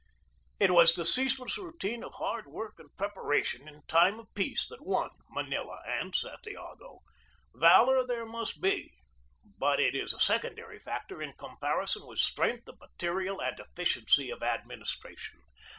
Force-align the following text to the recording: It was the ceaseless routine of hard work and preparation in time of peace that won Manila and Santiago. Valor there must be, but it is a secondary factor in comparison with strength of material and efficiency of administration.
It 0.59 0.71
was 0.71 0.95
the 0.95 1.05
ceaseless 1.05 1.59
routine 1.59 2.03
of 2.03 2.13
hard 2.15 2.47
work 2.47 2.79
and 2.79 2.89
preparation 2.97 3.67
in 3.67 3.83
time 3.83 4.19
of 4.19 4.33
peace 4.33 4.67
that 4.67 4.83
won 4.83 5.11
Manila 5.29 5.79
and 5.85 6.15
Santiago. 6.15 7.01
Valor 7.53 8.07
there 8.07 8.25
must 8.25 8.61
be, 8.61 8.91
but 9.59 9.79
it 9.79 9.93
is 9.93 10.11
a 10.11 10.19
secondary 10.19 10.79
factor 10.79 11.21
in 11.21 11.33
comparison 11.33 12.07
with 12.07 12.17
strength 12.17 12.67
of 12.67 12.79
material 12.79 13.39
and 13.43 13.59
efficiency 13.59 14.31
of 14.31 14.41
administration. 14.41 15.39